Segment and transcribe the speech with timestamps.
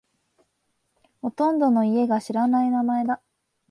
[1.21, 3.21] ほとんどの家が知らない名前だ。